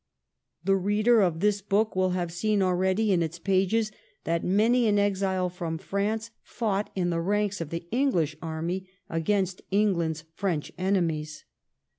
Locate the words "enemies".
10.75-11.45